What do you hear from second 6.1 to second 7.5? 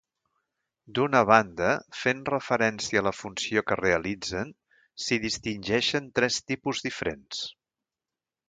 tres tipus diferents.